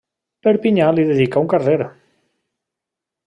[0.45, 1.77] Perpinyà li dedicà un carrer.